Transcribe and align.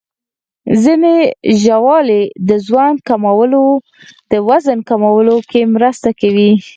ځینې 0.83 1.15
ژاولې 1.61 2.21
د 4.31 4.33
وزن 4.47 4.77
کمولو 4.89 5.35
کې 5.49 5.61
مرسته 5.75 6.09
کوي. 6.19 6.51